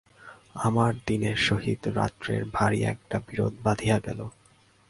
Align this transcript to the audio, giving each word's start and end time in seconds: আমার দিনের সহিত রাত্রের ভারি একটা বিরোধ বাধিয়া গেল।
আমার 0.55 0.91
দিনের 1.07 1.37
সহিত 1.39 1.81
রাত্রের 1.95 2.43
ভারি 2.53 2.79
একটা 2.83 3.17
বিরোধ 3.27 3.53
বাধিয়া 3.63 3.97
গেল। 3.99 4.19